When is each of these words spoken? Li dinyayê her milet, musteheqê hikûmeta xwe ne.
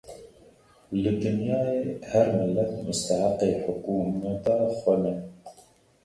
Li 1.01 1.11
dinyayê 1.21 1.81
her 2.09 2.27
milet, 2.37 2.71
musteheqê 2.85 3.47
hikûmeta 3.61 4.55
xwe 4.77 4.95
ne. 5.03 5.13